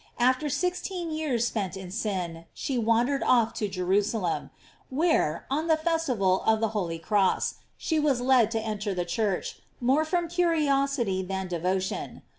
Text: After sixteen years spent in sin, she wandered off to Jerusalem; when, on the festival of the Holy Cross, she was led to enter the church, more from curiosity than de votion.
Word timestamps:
After 0.17 0.49
sixteen 0.49 1.11
years 1.11 1.45
spent 1.45 1.77
in 1.77 1.91
sin, 1.91 2.45
she 2.55 2.75
wandered 2.75 3.21
off 3.21 3.53
to 3.53 3.67
Jerusalem; 3.67 4.49
when, 4.89 5.41
on 5.51 5.67
the 5.67 5.77
festival 5.77 6.41
of 6.47 6.59
the 6.59 6.69
Holy 6.69 6.97
Cross, 6.97 7.53
she 7.77 7.99
was 7.99 8.19
led 8.19 8.49
to 8.49 8.59
enter 8.59 8.95
the 8.95 9.05
church, 9.05 9.59
more 9.79 10.03
from 10.03 10.27
curiosity 10.27 11.21
than 11.21 11.47
de 11.47 11.59
votion. 11.59 12.23